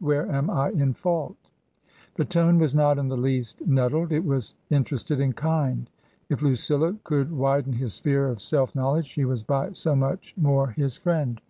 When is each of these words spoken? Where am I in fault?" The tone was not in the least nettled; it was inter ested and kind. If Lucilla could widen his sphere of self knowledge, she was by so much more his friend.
Where 0.00 0.28
am 0.28 0.50
I 0.50 0.70
in 0.70 0.92
fault?" 0.92 1.36
The 2.16 2.24
tone 2.24 2.58
was 2.58 2.74
not 2.74 2.98
in 2.98 3.06
the 3.06 3.16
least 3.16 3.64
nettled; 3.64 4.10
it 4.10 4.24
was 4.24 4.56
inter 4.68 4.96
ested 4.96 5.22
and 5.22 5.36
kind. 5.36 5.88
If 6.28 6.42
Lucilla 6.42 6.96
could 7.04 7.30
widen 7.30 7.74
his 7.74 7.94
sphere 7.94 8.26
of 8.26 8.42
self 8.42 8.74
knowledge, 8.74 9.06
she 9.06 9.24
was 9.24 9.44
by 9.44 9.70
so 9.70 9.94
much 9.94 10.34
more 10.36 10.70
his 10.70 10.96
friend. 10.96 11.40